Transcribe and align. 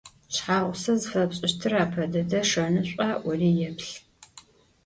Шъхьагъусэ 0.33 0.91
зыфэпшӏыщтыр 1.01 1.73
апэ 1.83 2.03
дэдэ 2.11 2.39
шэнышӏуа 2.49 3.09
ӏори 3.21 3.49
еплъ. 3.69 3.93